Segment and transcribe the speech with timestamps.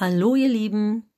[0.00, 1.10] Hallo ihr Lieben.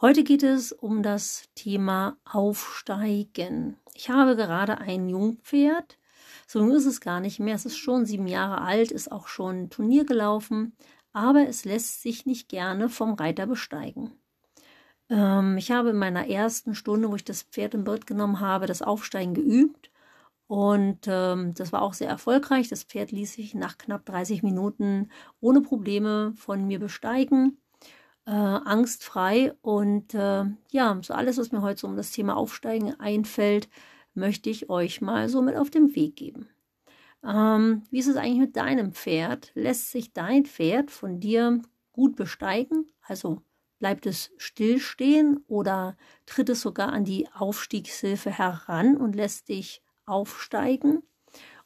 [0.00, 3.76] Heute geht es um das Thema Aufsteigen.
[3.92, 5.98] Ich habe gerade ein Jungpferd.
[6.46, 7.54] So jung ist es gar nicht mehr.
[7.56, 10.78] Es ist schon sieben Jahre alt, ist auch schon ein Turnier gelaufen,
[11.12, 14.12] aber es lässt sich nicht gerne vom Reiter besteigen.
[15.10, 18.64] Ähm, ich habe in meiner ersten Stunde, wo ich das Pferd im Bild genommen habe,
[18.64, 19.90] das Aufsteigen geübt.
[20.48, 22.68] Und ähm, das war auch sehr erfolgreich.
[22.68, 27.60] Das Pferd ließ sich nach knapp 30 Minuten ohne Probleme von mir besteigen,
[28.26, 29.52] äh, angstfrei.
[29.60, 33.68] Und äh, ja, so alles, was mir heute so um das Thema Aufsteigen einfällt,
[34.14, 36.48] möchte ich euch mal so mit auf den Weg geben.
[37.22, 39.52] Ähm, wie ist es eigentlich mit deinem Pferd?
[39.54, 41.60] Lässt sich dein Pferd von dir
[41.92, 42.86] gut besteigen?
[43.02, 43.42] Also
[43.78, 51.02] bleibt es stillstehen oder tritt es sogar an die Aufstiegshilfe heran und lässt dich aufsteigen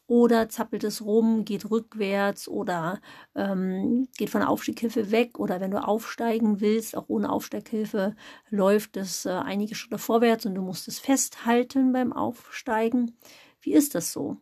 [0.06, 3.00] oder zappelt es rum, geht rückwärts oder
[3.34, 8.14] ähm, geht von der Aufstieghilfe weg oder wenn du aufsteigen willst, auch ohne Aufsteighilfe,
[8.50, 13.16] läuft es äh, einige Schritte vorwärts und du musst es festhalten beim Aufsteigen.
[13.60, 14.36] Wie ist das so?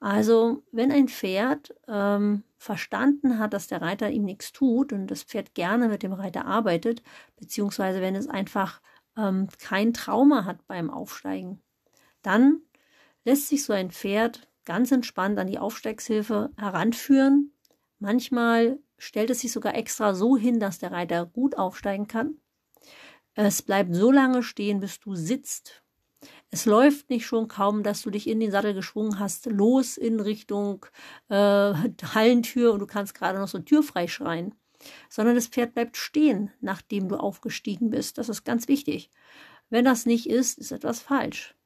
[0.00, 5.22] Also, wenn ein Pferd ähm, verstanden hat, dass der Reiter ihm nichts tut und das
[5.22, 7.02] Pferd gerne mit dem Reiter arbeitet,
[7.36, 8.82] beziehungsweise wenn es einfach
[9.16, 11.62] ähm, kein Trauma hat beim Aufsteigen,
[12.22, 12.62] dann
[13.24, 17.52] lässt sich so ein Pferd ganz entspannt an die Aufsteigshilfe heranführen.
[17.98, 22.36] Manchmal stellt es sich sogar extra so hin, dass der Reiter gut aufsteigen kann.
[23.34, 25.82] Es bleibt so lange stehen, bis du sitzt.
[26.50, 30.20] Es läuft nicht schon kaum, dass du dich in den Sattel geschwungen hast, los in
[30.20, 30.84] Richtung
[31.28, 34.54] äh, Hallentür und du kannst gerade noch so türfrei schreien,
[35.08, 38.18] sondern das Pferd bleibt stehen, nachdem du aufgestiegen bist.
[38.18, 39.10] Das ist ganz wichtig.
[39.70, 41.56] Wenn das nicht ist, ist etwas falsch.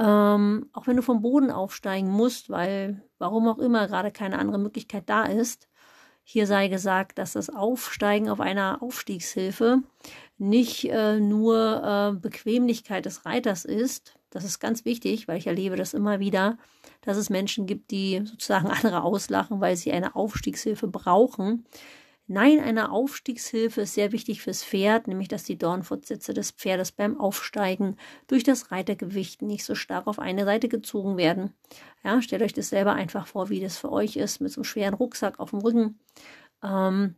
[0.00, 4.58] Ähm, auch wenn du vom Boden aufsteigen musst, weil warum auch immer gerade keine andere
[4.58, 5.68] Möglichkeit da ist.
[6.24, 9.82] Hier sei gesagt, dass das Aufsteigen auf einer Aufstiegshilfe
[10.38, 14.14] nicht äh, nur äh, Bequemlichkeit des Reiters ist.
[14.30, 16.56] Das ist ganz wichtig, weil ich erlebe das immer wieder,
[17.02, 21.66] dass es Menschen gibt, die sozusagen andere auslachen, weil sie eine Aufstiegshilfe brauchen.
[22.32, 27.18] Nein, eine Aufstiegshilfe ist sehr wichtig fürs Pferd, nämlich dass die Dornfortsätze des Pferdes beim
[27.18, 27.96] Aufsteigen
[28.28, 31.54] durch das Reitergewicht nicht so stark auf eine Seite gezogen werden.
[32.04, 34.64] Ja, stellt euch das selber einfach vor, wie das für euch ist, mit so einem
[34.64, 35.98] schweren Rucksack auf dem Rücken.
[36.62, 37.16] Ähm,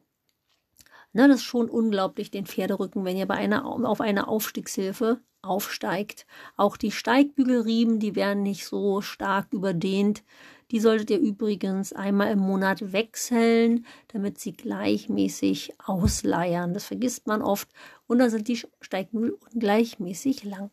[1.13, 6.27] na, das ist schon unglaublich, den Pferderücken, wenn ihr bei einer, auf eine Aufstiegshilfe aufsteigt.
[6.57, 10.23] Auch die Steigbügelriemen, die werden nicht so stark überdehnt.
[10.71, 16.73] Die solltet ihr übrigens einmal im Monat wechseln, damit sie gleichmäßig ausleiern.
[16.73, 17.69] Das vergisst man oft.
[18.07, 20.71] Und dann sind die Steigbügel ungleichmäßig lang.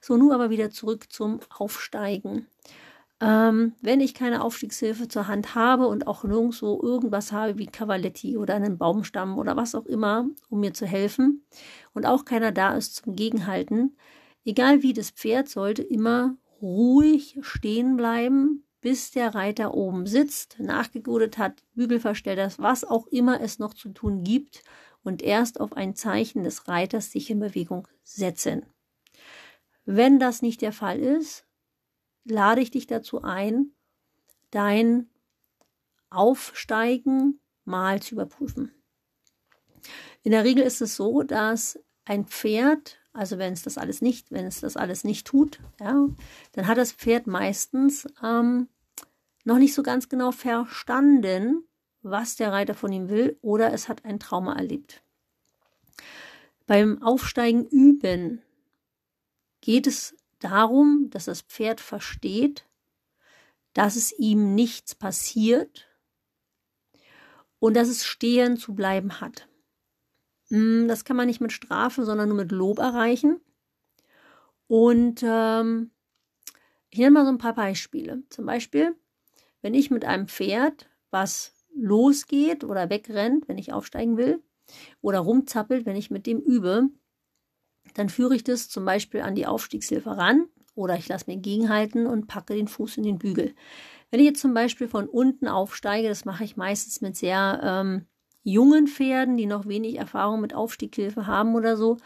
[0.00, 2.46] So, nun aber wieder zurück zum Aufsteigen.
[3.20, 8.36] Ähm, wenn ich keine Aufstiegshilfe zur Hand habe und auch nirgendwo irgendwas habe wie Cavaletti
[8.36, 11.46] oder einen Baumstamm oder was auch immer, um mir zu helfen
[11.94, 13.96] und auch keiner da ist zum Gegenhalten,
[14.44, 21.38] egal wie das Pferd sollte immer ruhig stehen bleiben, bis der Reiter oben sitzt, nachgegutet
[21.38, 24.62] hat, Bügel verstellt hat, was auch immer es noch zu tun gibt
[25.02, 28.66] und erst auf ein Zeichen des Reiters sich in Bewegung setzen.
[29.86, 31.45] Wenn das nicht der Fall ist,
[32.26, 33.72] lade ich dich dazu ein,
[34.50, 35.08] dein
[36.10, 38.72] Aufsteigen mal zu überprüfen.
[40.22, 44.30] In der Regel ist es so, dass ein Pferd, also wenn es das alles nicht,
[44.30, 46.08] wenn es das alles nicht tut, ja,
[46.52, 48.68] dann hat das Pferd meistens ähm,
[49.44, 51.64] noch nicht so ganz genau verstanden,
[52.02, 55.02] was der Reiter von ihm will, oder es hat ein Trauma erlebt.
[56.66, 58.42] Beim Aufsteigen üben
[59.60, 62.66] geht es darum, dass das Pferd versteht,
[63.72, 65.86] dass es ihm nichts passiert
[67.58, 69.48] und dass es stehen zu bleiben hat.
[70.48, 73.40] Hm, das kann man nicht mit Strafe, sondern nur mit Lob erreichen.
[74.68, 75.90] Und ähm,
[76.90, 78.22] ich nenne mal so ein paar Beispiele.
[78.30, 78.96] Zum Beispiel,
[79.62, 84.42] wenn ich mit einem Pferd, was losgeht oder wegrennt, wenn ich aufsteigen will,
[85.00, 86.88] oder rumzappelt, wenn ich mit dem übe,
[87.96, 92.06] dann führe ich das zum Beispiel an die Aufstiegshilfe ran oder ich lasse mir gegenhalten
[92.06, 93.54] und packe den Fuß in den Bügel.
[94.10, 98.06] Wenn ich jetzt zum Beispiel von unten aufsteige, das mache ich meistens mit sehr ähm,
[98.42, 101.96] jungen Pferden, die noch wenig Erfahrung mit Aufstiegshilfe haben oder so,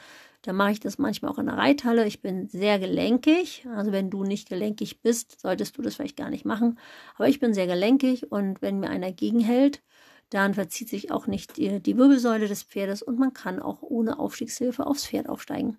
[0.43, 2.07] dann mache ich das manchmal auch in der Reithalle.
[2.07, 3.67] Ich bin sehr gelenkig.
[3.75, 6.79] Also wenn du nicht gelenkig bist, solltest du das vielleicht gar nicht machen.
[7.17, 9.83] Aber ich bin sehr gelenkig und wenn mir einer gegenhält,
[10.31, 14.19] dann verzieht sich auch nicht die, die Wirbelsäule des Pferdes und man kann auch ohne
[14.19, 15.77] Aufstiegshilfe aufs Pferd aufsteigen.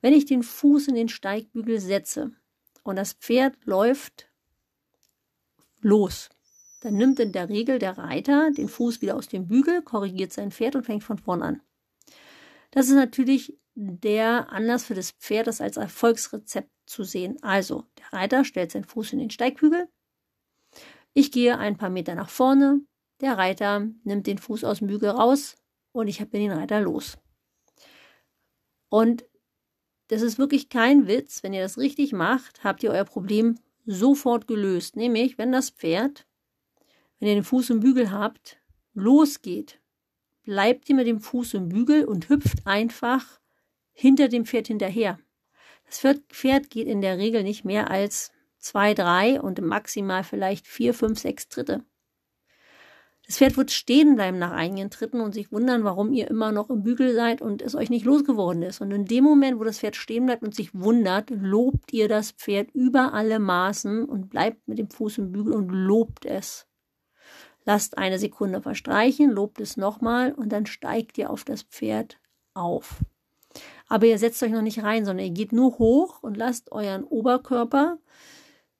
[0.00, 2.32] Wenn ich den Fuß in den Steigbügel setze
[2.82, 4.28] und das Pferd läuft
[5.80, 6.28] los,
[6.80, 10.50] dann nimmt in der Regel der Reiter den Fuß wieder aus dem Bügel, korrigiert sein
[10.50, 11.62] Pferd und fängt von vorn an.
[12.72, 17.42] Das ist natürlich der Anlass für das Pferd, das als Erfolgsrezept zu sehen.
[17.42, 19.88] Also, der Reiter stellt seinen Fuß in den Steigbügel.
[21.12, 22.80] Ich gehe ein paar Meter nach vorne.
[23.20, 25.56] Der Reiter nimmt den Fuß aus dem Bügel raus
[25.92, 27.16] und ich bin den Reiter los.
[28.88, 29.24] Und
[30.08, 31.42] das ist wirklich kein Witz.
[31.42, 34.96] Wenn ihr das richtig macht, habt ihr euer Problem sofort gelöst.
[34.96, 36.26] Nämlich, wenn das Pferd,
[37.18, 38.58] wenn ihr den Fuß im Bügel habt,
[38.92, 39.80] losgeht,
[40.42, 43.40] bleibt ihr mit dem Fuß im Bügel und hüpft einfach
[43.92, 45.18] hinter dem Pferd hinterher.
[45.86, 50.94] Das Pferd geht in der Regel nicht mehr als zwei, drei und maximal vielleicht vier,
[50.94, 51.84] fünf, sechs Tritte.
[53.26, 56.68] Das Pferd wird stehen bleiben nach einigen Tritten und sich wundern, warum ihr immer noch
[56.68, 58.82] im Bügel seid und es euch nicht losgeworden ist.
[58.82, 62.32] Und in dem Moment, wo das Pferd stehen bleibt und sich wundert, lobt ihr das
[62.32, 66.66] Pferd über alle Maßen und bleibt mit dem Fuß im Bügel und lobt es.
[67.64, 72.18] Lasst eine Sekunde verstreichen, lobt es nochmal und dann steigt ihr auf das Pferd
[72.52, 73.00] auf.
[73.88, 77.04] Aber ihr setzt euch noch nicht rein, sondern ihr geht nur hoch und lasst euren
[77.04, 77.98] Oberkörper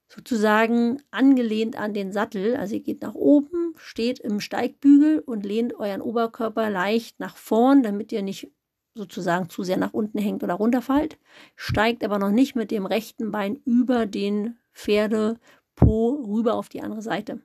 [0.09, 2.57] sozusagen angelehnt an den Sattel.
[2.57, 7.83] Also ihr geht nach oben, steht im Steigbügel und lehnt euren Oberkörper leicht nach vorn,
[7.83, 8.51] damit ihr nicht
[8.95, 11.19] sozusagen zu sehr nach unten hängt oder runterfallt.
[11.57, 17.03] Steigt aber noch nicht mit dem rechten Bein über den Pferdepo rüber auf die andere
[17.03, 17.41] Seite.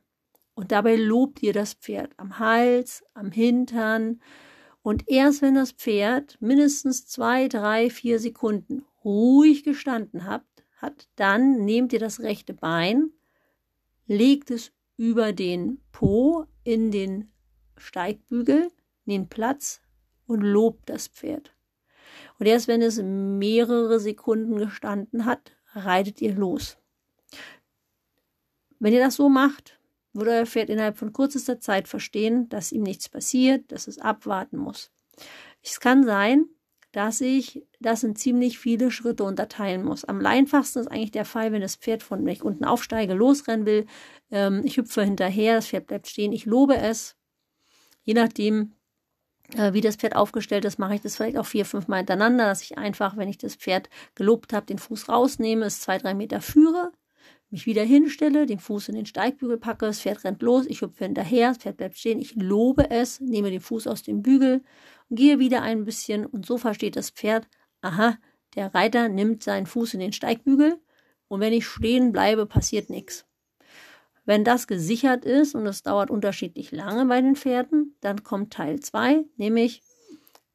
[0.53, 4.21] Und dabei lobt ihr das Pferd am Hals, am Hintern.
[4.81, 10.48] Und erst wenn das Pferd mindestens zwei, drei, vier Sekunden ruhig gestanden habt,
[10.81, 13.11] hat, dann nehmt ihr das rechte Bein,
[14.07, 17.31] legt es über den Po in den
[17.77, 18.69] Steigbügel,
[19.05, 19.81] nehmt Platz
[20.27, 21.53] und lobt das Pferd.
[22.37, 26.77] Und erst wenn es mehrere Sekunden gestanden hat, reitet ihr los.
[28.79, 29.79] Wenn ihr das so macht,
[30.13, 34.57] wird euer Pferd innerhalb von kürzester Zeit verstehen, dass ihm nichts passiert, dass es abwarten
[34.57, 34.91] muss.
[35.61, 36.47] Es kann sein,
[36.91, 40.05] dass ich das in ziemlich viele Schritte unterteilen muss.
[40.05, 43.85] Am einfachsten ist eigentlich der Fall, wenn das Pferd von, wenn unten aufsteige, losrennen will.
[44.31, 47.15] Ähm, ich hüpfe hinterher, das Pferd bleibt stehen, ich lobe es.
[48.03, 48.73] Je nachdem,
[49.55, 52.45] äh, wie das Pferd aufgestellt ist, mache ich das vielleicht auch vier, fünf Mal hintereinander,
[52.45, 56.15] dass ich einfach, wenn ich das Pferd gelobt habe, den Fuß rausnehme, es zwei, drei
[56.15, 56.91] Meter führe,
[57.51, 61.05] mich wieder hinstelle, den Fuß in den Steigbügel packe, das Pferd rennt los, ich hüpfe
[61.05, 64.61] hinterher, das Pferd bleibt stehen, ich lobe es, nehme den Fuß aus dem Bügel
[65.09, 67.47] gehe wieder ein bisschen und so versteht das Pferd,
[67.81, 68.17] aha,
[68.55, 70.79] der Reiter nimmt seinen Fuß in den Steigbügel
[71.27, 73.25] und wenn ich stehen bleibe, passiert nichts.
[74.25, 78.79] Wenn das gesichert ist und es dauert unterschiedlich lange bei den Pferden, dann kommt Teil
[78.79, 79.81] 2, nämlich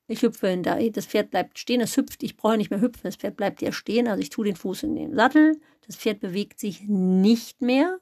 [0.06, 3.16] ich hüpfe hinter, das Pferd bleibt stehen, es hüpft, ich brauche nicht mehr hüpfen, das
[3.16, 6.60] Pferd bleibt ja stehen, also ich tue den Fuß in den Sattel, das Pferd bewegt
[6.60, 7.98] sich nicht mehr,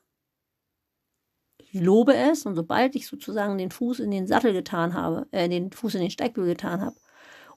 [1.59, 5.49] ich lobe es und sobald ich sozusagen den Fuß in den Sattel getan habe, äh,
[5.49, 6.97] den Fuß in den Steigbügel getan habe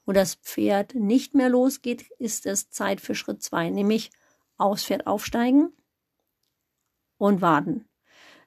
[0.05, 4.11] und das Pferd nicht mehr losgeht, ist es Zeit für Schritt zwei, nämlich
[4.57, 5.73] aufs Pferd aufsteigen
[7.17, 7.89] und warten.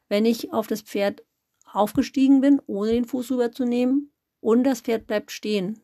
[0.08, 1.22] Wenn ich auf das Pferd
[1.70, 5.82] aufgestiegen bin, ohne den Fuß rüberzunehmen und das Pferd bleibt stehen,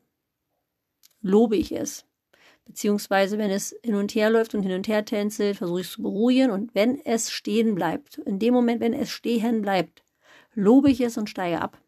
[1.25, 2.05] lobe ich es.
[2.67, 5.93] Beziehungsweise, wenn es hin und her läuft und hin und her tänzelt, versuche ich es
[5.93, 6.51] zu beruhigen.
[6.51, 10.03] Und wenn es stehen bleibt, in dem Moment, wenn es stehen bleibt,
[10.55, 11.81] lobe ich es und steige ab.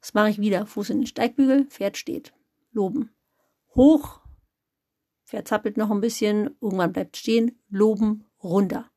[0.00, 0.66] Das mache ich wieder.
[0.66, 2.32] Fuß in den Steigbügel, Pferd steht.
[2.72, 3.10] Loben.
[3.74, 4.20] Hoch.
[5.26, 6.56] Pferd zappelt noch ein bisschen.
[6.60, 7.62] Irgendwann bleibt stehen.
[7.68, 8.24] Loben.
[8.42, 8.90] Runter.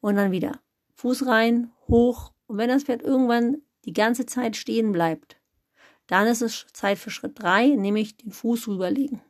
[0.00, 0.60] Und dann wieder.
[0.94, 1.70] Fuß rein.
[1.86, 2.32] Hoch.
[2.46, 5.36] Und wenn das Pferd irgendwann die ganze Zeit stehen bleibt,
[6.12, 9.22] dann ist es Zeit für Schritt 3, nämlich den Fuß rüberlegen.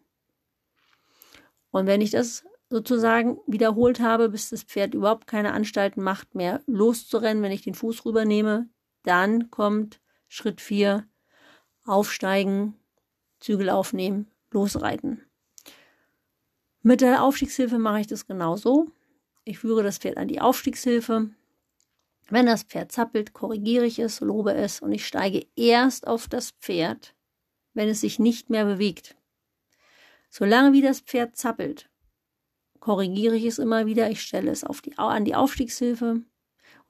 [1.71, 6.61] Und wenn ich das sozusagen wiederholt habe, bis das Pferd überhaupt keine Anstalten macht, mehr
[6.67, 8.69] loszurennen, wenn ich den Fuß rübernehme,
[9.05, 11.07] dann kommt Schritt 4,
[11.85, 12.75] aufsteigen,
[13.39, 15.23] Zügel aufnehmen, losreiten.
[16.83, 18.91] Mit der Aufstiegshilfe mache ich das genauso.
[19.45, 21.31] Ich führe das Pferd an die Aufstiegshilfe,
[22.33, 26.53] wenn das Pferd zappelt, korrigiere ich es, lobe es und ich steige erst auf das
[26.53, 27.15] Pferd,
[27.75, 29.17] wenn es sich nicht mehr bewegt.
[30.31, 31.91] Solange wie das Pferd zappelt,
[32.81, 36.25] korrigiere ich es immer wieder, ich stelle es die, an die Aufstiegshilfe und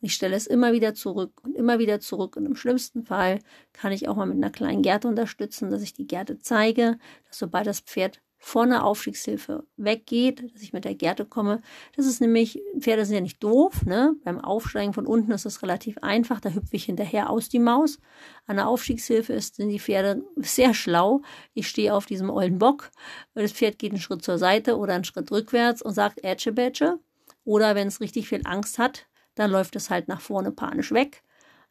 [0.01, 2.37] ich stelle es immer wieder zurück und immer wieder zurück.
[2.37, 3.41] Und im schlimmsten Fall
[3.73, 7.39] kann ich auch mal mit einer kleinen Gerte unterstützen, dass ich die Gerte zeige, dass
[7.39, 11.63] sobald das Pferd von der Aufstiegshilfe weggeht, dass ich mit der Gerte komme.
[11.95, 14.17] Das ist nämlich, Pferde sind ja nicht doof, ne?
[14.25, 18.01] Beim Aufsteigen von unten ist es relativ einfach, da hüpfe ich hinterher aus die Maus.
[18.47, 21.23] An der Aufstiegshilfe sind die Pferde sehr schlau.
[21.55, 22.91] Ich stehe auf diesem ollen Bock,
[23.35, 26.99] das Pferd geht einen Schritt zur Seite oder einen Schritt rückwärts und sagt Ätsche Bätsche.
[27.45, 29.07] Oder wenn es richtig viel Angst hat,
[29.37, 31.23] dann läuft es halt nach vorne panisch weg.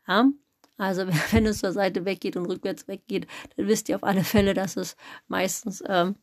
[0.08, 0.30] Ja?
[0.78, 4.54] Also wenn es zur Seite weggeht und rückwärts weggeht, dann wisst ihr auf alle Fälle,
[4.54, 4.96] dass es
[5.28, 6.16] meistens ähm,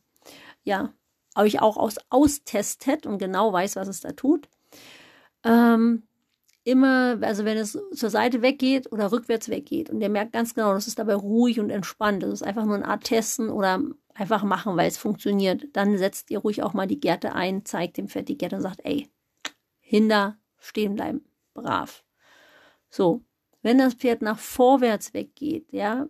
[0.63, 0.93] ja
[1.35, 4.49] euch auch aus, austestet und genau weiß, was es da tut.
[5.43, 6.03] Ähm,
[6.63, 10.73] immer, also wenn es zur Seite weggeht oder rückwärts weggeht und der merkt ganz genau,
[10.73, 13.81] das ist dabei ruhig und entspannt, das ist einfach nur eine Art Testen oder
[14.13, 17.97] einfach machen, weil es funktioniert, dann setzt ihr ruhig auch mal die Gerte ein, zeigt
[17.97, 19.09] dem Pferd die Gerte und sagt, ey,
[19.79, 22.03] hinter, stehen bleiben, brav.
[22.89, 23.23] So,
[23.61, 26.07] wenn das Pferd nach vorwärts weggeht, ja,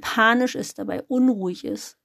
[0.00, 1.97] panisch ist dabei, unruhig ist,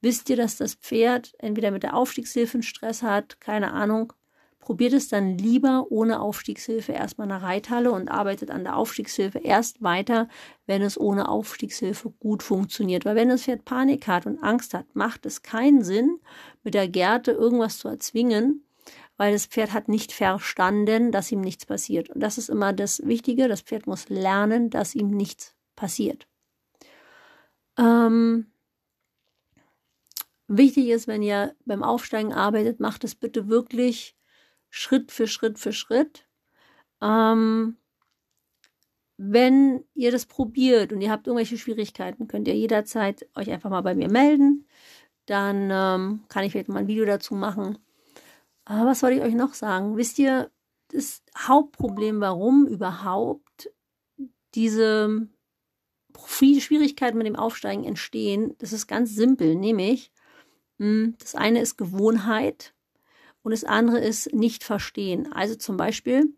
[0.00, 4.12] wisst ihr, dass das Pferd entweder mit der Aufstiegshilfe Stress hat, keine Ahnung,
[4.66, 9.80] probiert es dann lieber ohne Aufstiegshilfe erstmal nach Reithalle und arbeitet an der Aufstiegshilfe erst
[9.80, 10.28] weiter,
[10.66, 13.04] wenn es ohne Aufstiegshilfe gut funktioniert.
[13.04, 16.18] Weil wenn das Pferd Panik hat und Angst hat, macht es keinen Sinn,
[16.64, 18.66] mit der Gerte irgendwas zu erzwingen,
[19.16, 22.10] weil das Pferd hat nicht verstanden, dass ihm nichts passiert.
[22.10, 23.46] Und das ist immer das Wichtige.
[23.46, 26.26] Das Pferd muss lernen, dass ihm nichts passiert.
[27.78, 28.46] Ähm,
[30.48, 34.16] wichtig ist, wenn ihr beim Aufsteigen arbeitet, macht es bitte wirklich
[34.70, 36.26] Schritt für Schritt für Schritt.
[37.00, 37.76] Ähm,
[39.18, 43.80] wenn ihr das probiert und ihr habt irgendwelche Schwierigkeiten, könnt ihr jederzeit euch einfach mal
[43.80, 44.68] bei mir melden.
[45.24, 47.78] Dann ähm, kann ich vielleicht mal ein Video dazu machen.
[48.64, 49.96] Aber was soll ich euch noch sagen?
[49.96, 50.50] Wisst ihr,
[50.88, 53.70] das Hauptproblem, warum überhaupt
[54.54, 55.28] diese
[56.28, 60.12] Schwierigkeiten mit dem Aufsteigen entstehen, das ist ganz simpel, nämlich
[60.78, 62.74] das eine ist Gewohnheit
[63.42, 65.32] und das andere ist nicht verstehen.
[65.32, 66.34] Also zum Beispiel,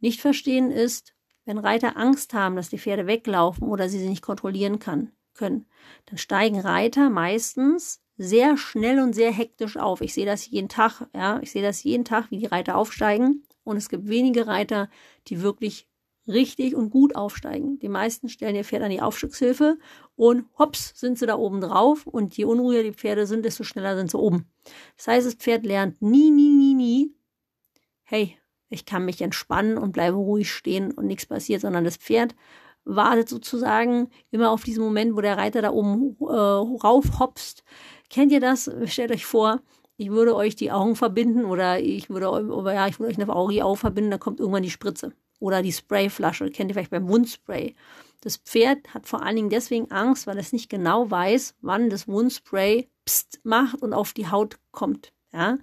[0.00, 4.22] nicht verstehen ist, wenn Reiter Angst haben, dass die Pferde weglaufen oder sie sie nicht
[4.22, 5.66] kontrollieren kann, können,
[6.06, 10.00] dann steigen Reiter meistens sehr schnell und sehr hektisch auf.
[10.00, 13.44] Ich sehe das jeden Tag, ja, ich sehe das jeden Tag, wie die Reiter aufsteigen.
[13.64, 14.88] Und es gibt wenige Reiter,
[15.28, 15.88] die wirklich
[16.26, 17.78] richtig und gut aufsteigen.
[17.80, 19.78] Die meisten stellen ihr Pferd an die Aufstiegshilfe
[20.16, 23.96] und hops sind sie da oben drauf und je unruhiger die Pferde sind, desto schneller
[23.96, 24.46] sind sie oben.
[24.96, 27.14] Das heißt, das Pferd lernt nie, nie, nie, nie,
[28.04, 28.38] hey,
[28.68, 32.34] ich kann mich entspannen und bleibe ruhig stehen und nichts passiert, sondern das Pferd
[32.84, 37.64] wartet sozusagen immer auf diesen Moment, wo der Reiter da oben äh, raufhopst,
[38.12, 38.70] Kennt ihr das?
[38.84, 39.62] Stellt euch vor,
[39.96, 42.26] ich würde euch die Augen verbinden oder ich würde,
[42.74, 45.14] ja, ich würde euch eine Auge verbinden, da kommt irgendwann die Spritze.
[45.42, 47.74] Oder die Sprayflasche, kennt ihr vielleicht beim Wundspray.
[48.20, 52.06] Das Pferd hat vor allen Dingen deswegen Angst, weil es nicht genau weiß, wann das
[52.06, 55.12] Wundspray pst macht und auf die Haut kommt.
[55.32, 55.58] Ja?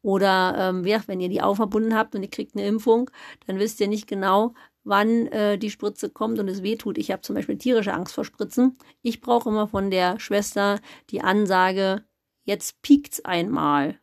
[0.00, 3.10] Oder ähm, wenn ihr die Augen verbunden habt und ihr kriegt eine Impfung,
[3.46, 6.96] dann wisst ihr nicht genau, wann äh, die Spritze kommt und es weh tut.
[6.96, 8.78] Ich habe zum Beispiel tierische Angst vor Spritzen.
[9.02, 12.06] Ich brauche immer von der Schwester die Ansage,
[12.44, 14.00] jetzt piekt's einmal.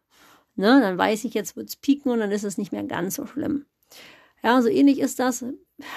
[0.54, 3.26] Ne, dann weiß ich, jetzt wird's pieken und dann ist es nicht mehr ganz so
[3.26, 3.66] schlimm.
[4.44, 5.44] Ja, so ähnlich ist das.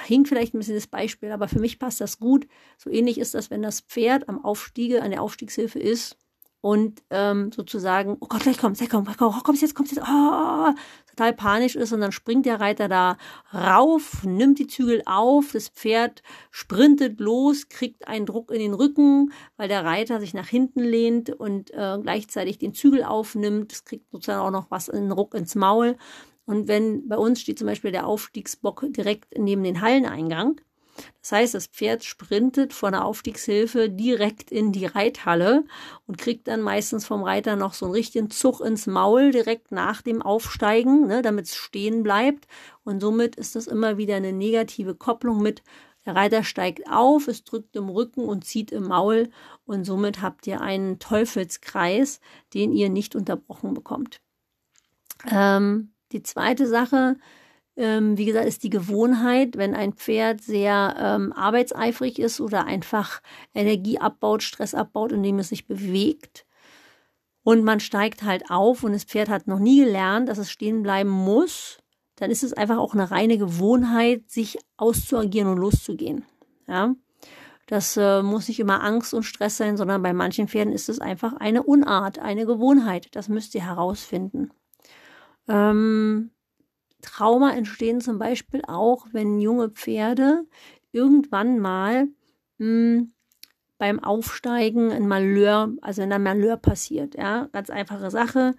[0.07, 2.47] Hinkt vielleicht ein bisschen das Beispiel, aber für mich passt das gut.
[2.79, 6.19] So ähnlich ist das, wenn das Pferd am Aufstiege, an der Aufstiegshilfe ist
[6.61, 10.73] und ähm, sozusagen, oh Gott, gleich kommt, gleich kommt, oh, kommt's jetzt, kommt's jetzt, oh,
[11.07, 13.17] total panisch ist und dann springt der Reiter da
[13.53, 19.33] rauf, nimmt die Zügel auf, das Pferd sprintet los, kriegt einen Druck in den Rücken,
[19.57, 24.11] weil der Reiter sich nach hinten lehnt und äh, gleichzeitig den Zügel aufnimmt, es kriegt
[24.11, 25.97] sozusagen auch noch was, einen Ruck ins Maul.
[26.45, 30.61] Und wenn bei uns steht zum Beispiel der Aufstiegsbock direkt neben den Halleneingang,
[31.21, 35.65] das heißt, das Pferd sprintet von der Aufstiegshilfe direkt in die Reithalle
[36.07, 40.03] und kriegt dann meistens vom Reiter noch so einen richtigen Zug ins Maul direkt nach
[40.03, 42.47] dem Aufsteigen, ne, damit es stehen bleibt.
[42.85, 45.63] Und somit ist das immer wieder eine negative Kopplung mit
[46.07, 49.29] der Reiter steigt auf, es drückt im Rücken und zieht im Maul
[49.67, 52.21] und somit habt ihr einen Teufelskreis,
[52.55, 54.23] den ihr nicht unterbrochen bekommt.
[55.31, 57.17] Ähm, die zweite Sache,
[57.77, 63.23] ähm, wie gesagt, ist die Gewohnheit, wenn ein Pferd sehr ähm, arbeitseifrig ist oder einfach
[63.55, 66.47] Energie abbaut, Stress abbaut, indem es sich bewegt.
[67.43, 70.83] Und man steigt halt auf und das Pferd hat noch nie gelernt, dass es stehen
[70.83, 71.79] bleiben muss,
[72.17, 76.25] dann ist es einfach auch eine reine Gewohnheit, sich auszuagieren und loszugehen.
[76.69, 76.95] Ja.
[77.67, 80.99] Das äh, muss nicht immer Angst und Stress sein, sondern bei manchen Pferden ist es
[80.99, 83.09] einfach eine Unart, eine Gewohnheit.
[83.13, 84.51] Das müsst ihr herausfinden.
[85.49, 86.31] Ähm,
[87.01, 90.45] Trauma entstehen zum Beispiel auch, wenn junge Pferde
[90.93, 92.09] irgendwann mal
[92.59, 92.67] mh,
[92.99, 93.13] hm,
[93.81, 98.55] beim Aufsteigen ein Malheur, also wenn ein Malheur passiert, ja, ganz einfache Sache.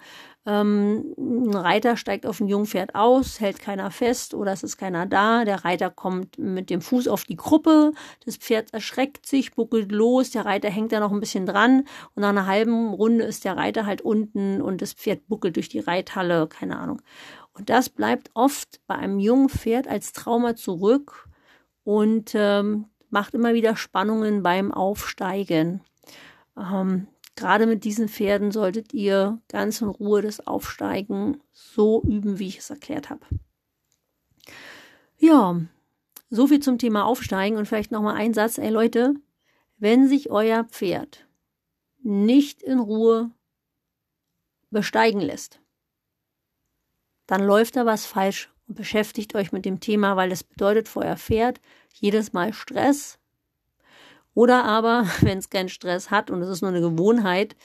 [0.47, 5.05] Ähm, ein Reiter steigt auf ein Jungpferd aus, hält keiner fest oder es ist keiner
[5.05, 5.45] da.
[5.45, 7.91] Der Reiter kommt mit dem Fuß auf die Gruppe,
[8.25, 11.83] das Pferd erschreckt sich, buckelt los, der Reiter hängt da noch ein bisschen dran
[12.15, 15.69] und nach einer halben Runde ist der Reiter halt unten und das Pferd buckelt durch
[15.69, 16.99] die Reithalle, keine Ahnung.
[17.53, 21.29] Und das bleibt oft bei einem jungen Pferd als Trauma zurück
[21.83, 25.81] und ähm, macht immer wieder Spannungen beim Aufsteigen.
[26.57, 32.47] Ähm, Gerade mit diesen Pferden solltet ihr ganz in Ruhe das Aufsteigen so üben, wie
[32.47, 33.25] ich es erklärt habe.
[35.17, 35.59] Ja,
[36.29, 38.57] so viel zum Thema Aufsteigen und vielleicht nochmal ein Satz.
[38.57, 39.15] Ey Leute,
[39.77, 41.25] wenn sich euer Pferd
[42.03, 43.31] nicht in Ruhe
[44.69, 45.60] besteigen lässt,
[47.31, 50.99] dann läuft da was falsch und beschäftigt euch mit dem Thema, weil das bedeutet für
[50.99, 51.61] euer Pferd
[51.93, 53.19] jedes Mal Stress,
[54.33, 57.55] oder aber, wenn es keinen Stress hat und es ist nur eine Gewohnheit,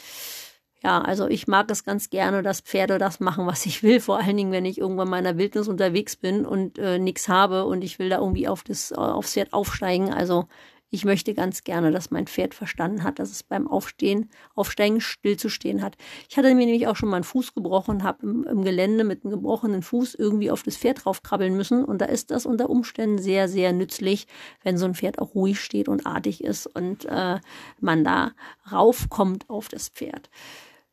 [0.82, 3.98] ja, also ich mag es ganz gerne, dass Pferde das machen, was ich will.
[3.98, 7.28] Vor allen Dingen, wenn ich irgendwann mal in der Wildnis unterwegs bin und äh, nichts
[7.28, 10.12] habe und ich will da irgendwie auf das, aufs Pferd aufsteigen.
[10.12, 10.46] Also
[10.90, 15.82] ich möchte ganz gerne, dass mein Pferd verstanden hat, dass es beim Aufstehen, Aufsteigen stillzustehen
[15.82, 15.96] hat.
[16.28, 19.24] Ich hatte mir nämlich auch schon mal einen Fuß gebrochen, habe im, im, Gelände mit
[19.24, 21.84] einem gebrochenen Fuß irgendwie auf das Pferd draufkrabbeln müssen.
[21.84, 24.26] Und da ist das unter Umständen sehr, sehr nützlich,
[24.62, 27.40] wenn so ein Pferd auch ruhig steht und artig ist und äh,
[27.80, 28.32] man da
[28.70, 30.30] raufkommt auf das Pferd.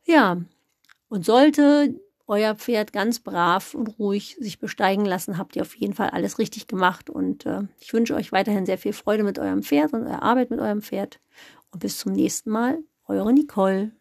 [0.04, 0.38] Ja,
[1.08, 5.94] und sollte euer Pferd ganz brav und ruhig sich besteigen lassen, habt ihr auf jeden
[5.94, 7.10] Fall alles richtig gemacht.
[7.10, 10.50] Und äh, ich wünsche euch weiterhin sehr viel Freude mit eurem Pferd und eurer Arbeit
[10.50, 11.20] mit eurem Pferd.
[11.70, 13.92] Und bis zum nächsten Mal, eure Nicole.